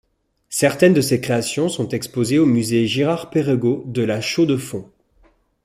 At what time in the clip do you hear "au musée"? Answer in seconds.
2.39-2.87